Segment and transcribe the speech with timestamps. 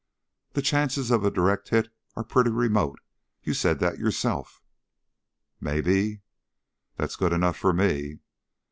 [0.53, 2.99] "The chances of a direct hit are pretty remote.
[3.43, 4.63] You said that yourself."
[5.59, 6.21] "Maybe...."
[6.97, 8.17] "That's good enough for me."